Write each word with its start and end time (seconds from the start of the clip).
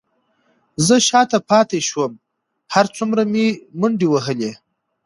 زه 0.85 0.95
شاته 1.07 1.37
پاتې 1.49 1.79
شوم، 1.87 2.11
هر 2.73 2.85
څومره 2.95 3.21
مې 3.31 3.45
منډې 3.79 4.07
وهلې، 4.09 4.51